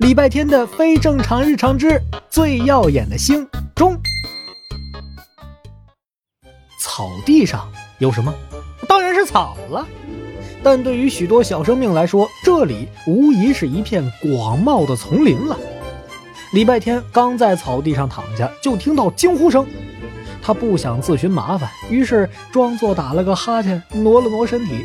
[0.00, 2.00] 礼拜天的非正常日常之
[2.30, 3.94] 最耀眼的星中，
[6.80, 8.32] 草地上有什么？
[8.88, 9.86] 当然是草了。
[10.62, 15.58] 但对于许多小生命来说，这里无疑是一片广袤的丛林了。
[16.54, 19.66] 礼拜天刚在草地上躺下，就听到惊呼声。
[20.40, 24.82] 他不想自寻麻烦，于是装作打了个哈欠，挪了挪身体。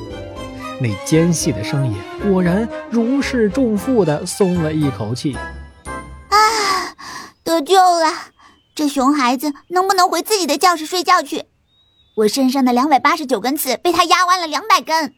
[0.82, 1.96] 那尖细的声音
[2.30, 5.36] 果然如释重负的松了一口气。
[5.36, 6.38] 啊，
[7.44, 8.12] 得救了！
[8.74, 11.46] 这熊孩子能不能回自己的教室睡觉去？
[12.16, 15.14] 我身上的两百八十九根刺被他压弯了两百根。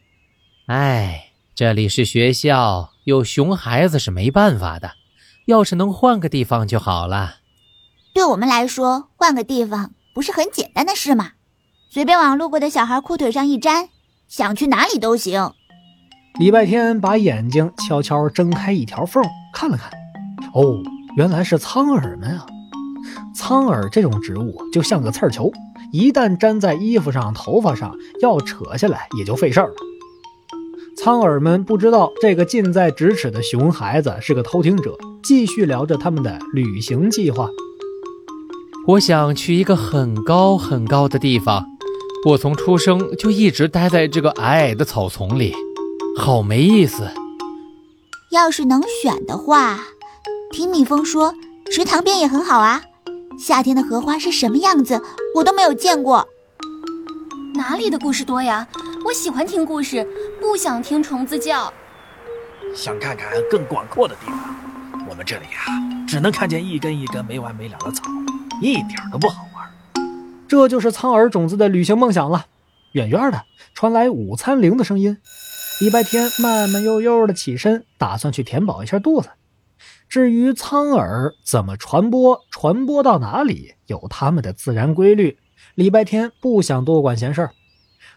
[0.66, 4.92] 哎，这里是学校，有熊孩子是没办法的。
[5.46, 7.36] 要是能换个地方就好了。
[8.12, 11.32] 对我们来说，换个地方不是很简单的事吗？
[11.90, 13.88] 随便往路过的小孩裤腿上一粘。
[14.28, 15.54] 想去哪里都行。
[16.38, 19.20] 礼拜天把眼睛悄悄睁开一条缝，
[19.52, 19.90] 看了看，
[20.54, 20.80] 哦，
[21.16, 22.46] 原来是苍耳们啊！
[23.34, 25.50] 苍耳这种植物就像个刺儿球，
[25.92, 29.74] 一旦粘在衣服上、头发上，要扯下来也就费事儿了。
[30.96, 37.48] 苍耳们不知道这个近在咫尺的熊孩子是个偷听者，继续聊着他们的旅行计划。
[38.86, 41.64] 我想去一个很高很高的地方。
[42.26, 45.52] 我从出生就一直待在这个矮矮的草丛里，
[46.18, 47.08] 好没意思。
[48.32, 49.78] 要是能选的话，
[50.50, 51.32] 听蜜蜂说，
[51.70, 52.82] 池塘边也很好啊。
[53.38, 55.00] 夏天的荷花是什么样子，
[55.36, 56.28] 我都没有见过。
[57.54, 58.66] 哪里的故事多呀？
[59.04, 60.06] 我喜欢听故事，
[60.40, 61.72] 不想听虫子叫。
[62.74, 64.56] 想看看更广阔的地方，
[65.08, 68.02] 我们这里呀，只能看见一根一根没完没了的草，
[68.60, 70.04] 一点都不好玩。
[70.48, 72.46] 这就是苍耳种子的旅行梦想了。
[72.92, 73.42] 远远的
[73.74, 75.18] 传来午餐铃的声音，
[75.80, 79.28] 礼拜天慢慢悠悠的起身，打算去填饱一下肚子。
[80.08, 85.38] 至于苍耳怎么传播，传播到哪里，有他们的自然规律。
[85.76, 87.50] 礼拜天不想多管闲事儿，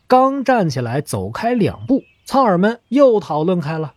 [0.08, 3.94] 刚站起来走开两步，苍耳们又讨论开了。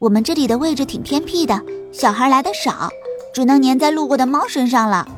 [0.00, 2.90] 我们这里的位置挺偏僻的，小孩来的少，
[3.32, 5.08] 只能粘在路过的猫身上了。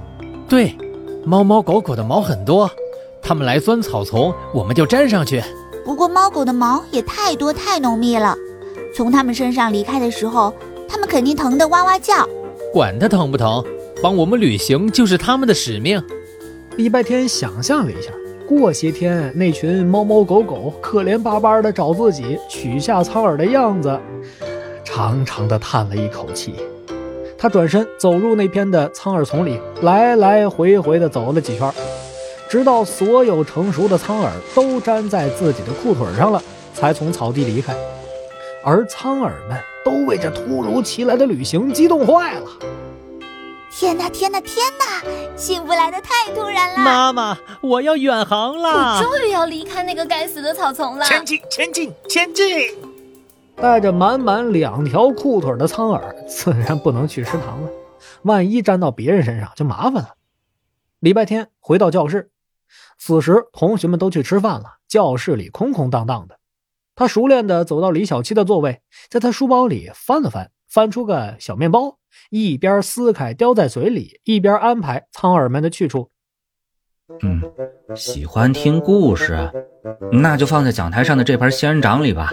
[0.49, 0.77] 对。
[1.23, 2.71] 猫猫狗狗的毛很多，
[3.21, 5.43] 它们来钻草丛，我们就粘上去。
[5.85, 8.37] 不过猫狗的毛也太多太浓密了，
[8.95, 10.53] 从它们身上离开的时候，
[10.89, 12.29] 它们肯定疼得哇哇叫。
[12.73, 13.65] 管它疼不疼，
[14.03, 16.03] 帮我们旅行就是他们的使命。
[16.77, 18.11] 礼拜天想象了一下，
[18.49, 23.99] 过些天那群猫猫狗狗可怜巴巴的找自己取下苍耳的样子，
[24.85, 26.55] 长长的叹了一口气。
[27.37, 31.73] 他转身走入那片的苍耳丛里，来来回回地走了几圈，
[32.51, 36.43] 直到所有成熟的苍耳都粘在自己的裤腿上了，
[36.75, 37.73] 才从草地离开。
[38.65, 42.51] 而苍耳们都为这突如其来的旅行激动坏了。
[43.71, 45.09] 天哪，天哪，天哪！
[45.37, 46.79] 幸福来的太突然了！
[46.79, 48.99] 妈妈，我要远航了！
[48.99, 51.05] 我终于要离开那个该死的草丛了！
[51.05, 52.75] 前进，前进，前进！
[53.55, 57.69] 带着满满两条裤腿的苍耳，自然不能去食堂了。
[58.23, 60.15] 万一粘到别人身上，就麻烦了。
[60.99, 62.30] 礼拜天回到教室，
[62.99, 66.39] 此时同学们都去吃饭了，教室里空空荡荡的。
[66.95, 71.97] 他熟练地走到李小七的座位，在他书包里翻了翻，翻出个小面包，
[72.29, 76.11] 一边撕开叼在嘴里，一边安排苍耳们的去处。
[77.23, 77.43] 嗯，
[77.97, 79.51] 喜欢听故事，
[80.13, 82.31] 那就放在讲台上的这盆仙人掌里吧。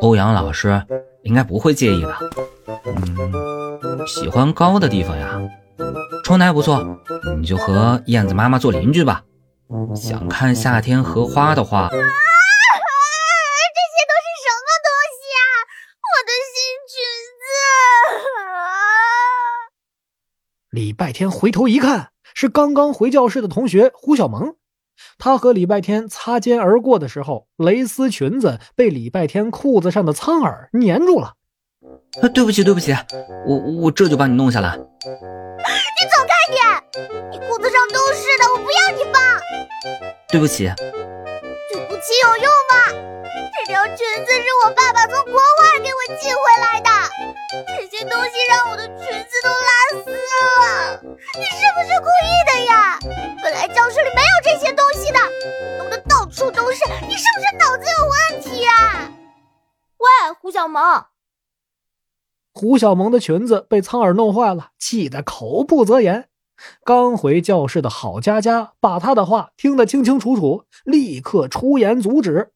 [0.00, 0.80] 欧阳老师
[1.22, 2.14] 应该不会介意的。
[2.84, 5.40] 嗯，喜欢高的地方呀，
[6.22, 6.84] 窗台不错，
[7.38, 9.24] 你就和燕子妈妈做邻居吧。
[9.96, 12.04] 想看夏天荷花的话，这些都
[14.22, 15.42] 是什么东西啊？
[16.02, 16.56] 我的新
[16.92, 16.94] 裙
[17.42, 17.48] 子！
[20.70, 22.10] 礼拜天回头一看。
[22.38, 24.56] 是刚刚回教室的同学胡小萌，
[25.16, 31.32] 他和礼拜天擦肩而过的时候，蕾丝裙子被礼拜天裤子上的苍耳粘住了。
[32.34, 32.94] 对不起，对不起，
[33.46, 34.78] 我我这就帮你弄下来。
[40.28, 42.74] 对不起，对不起有用吗？
[43.54, 46.90] 这条裙子是我爸爸从国外给我寄回来的，
[47.66, 51.00] 这些东西让我的裙子都拉丝了。
[51.02, 52.98] 你是不是故意的呀？
[53.42, 55.18] 本来教室里没有这些东西的，
[55.78, 59.10] 弄得到处都是，你是不是脑子有问题呀？
[59.98, 60.06] 喂，
[60.40, 61.06] 胡小萌。
[62.52, 66.28] 胡小萌的裙子被苍耳弄坏了，气得口不择言。
[66.84, 72.52] 刚回教室的郝佳佳把他的话听得清清楚楚，立刻出言阻止。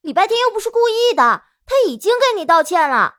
[0.00, 3.16] 礼拜天又不是故意的，他已经跟你道歉了。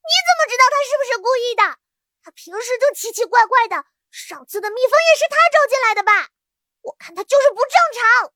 [0.00, 1.78] 你怎么知道他是不是故意的？
[2.22, 6.28] 他平时就奇奇怪怪的，上次的蜜蜂也是他招进来的吧？
[6.82, 8.32] 我看他就是不正常。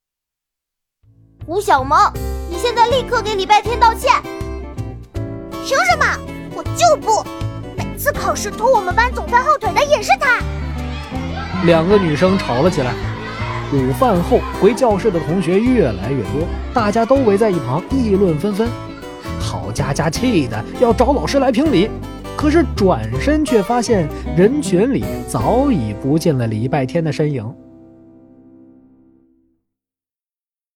[1.47, 2.12] 胡小萌，
[2.50, 4.23] 你现在立刻给礼拜天道歉！
[5.53, 6.05] 凭什么？
[6.56, 7.23] 我就不！
[7.76, 10.41] 每次考试拖我们班总分后腿的也是他。
[11.66, 12.93] 两个女生吵了起来。
[13.72, 18.69] 午饭后回教室的同学越来越多，大家都围在一旁议论纷纷。
[19.40, 21.90] 郝佳佳气得要找老师来评理，
[22.37, 27.63] 可是转身却发现人群里早已不见了礼拜天的身影。